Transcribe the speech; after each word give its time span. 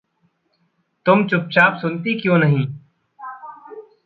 तुम 1.05 1.27
चुपचाप 1.27 1.77
सुनती 1.81 2.19
क्यों 2.19 2.37
नहीं? 2.37 2.65